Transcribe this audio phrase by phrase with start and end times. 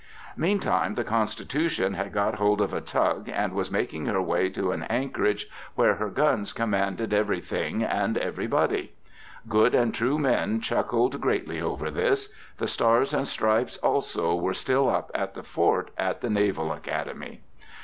[0.35, 4.71] Meantime the Constitution had got hold of a tug, and was making her way to
[4.71, 8.93] an anchorage where her guns commanded everything and everybody.
[9.47, 12.33] Good and true men chuckled greatly over this.
[12.57, 17.41] The stars and stripes also were still up at the fort at the Naval Academy.